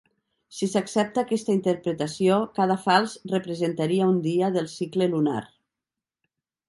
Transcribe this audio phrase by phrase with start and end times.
[0.59, 5.43] Si s'accepta aquesta interpretació, cada falç representaria un dia del cicle lunar.